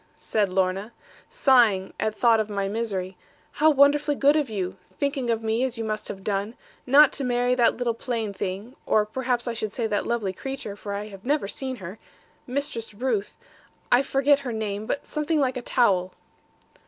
said 0.17 0.49
Lorna, 0.49 0.93
sighing 1.29 1.93
at 1.99 2.15
thought 2.15 2.39
of 2.39 2.49
my 2.49 2.67
misery: 2.67 3.15
'how 3.51 3.69
wonderfully 3.69 4.15
good 4.15 4.35
of 4.35 4.49
you, 4.49 4.75
thinking 4.97 5.29
of 5.29 5.43
me 5.43 5.63
as 5.63 5.77
you 5.77 5.83
must 5.83 6.07
have 6.07 6.23
done, 6.23 6.55
not 6.87 7.11
to 7.13 7.23
marry 7.23 7.53
that 7.53 7.77
little 7.77 7.93
plain 7.93 8.33
thing 8.33 8.75
(or 8.87 9.05
perhaps 9.05 9.47
I 9.47 9.53
should 9.53 9.73
say 9.73 9.85
that 9.85 10.07
lovely 10.07 10.33
creature, 10.33 10.75
for 10.75 10.93
I 10.95 11.09
have 11.09 11.23
never 11.23 11.47
seen 11.47 11.75
her), 11.75 11.99
Mistress 12.47 12.95
Ruth 12.95 13.37
I 13.91 14.01
forget 14.01 14.39
her 14.39 14.51
name; 14.51 14.87
but 14.87 15.05
something 15.05 15.39
like 15.39 15.55
a 15.55 15.61
towel.' 15.61 16.11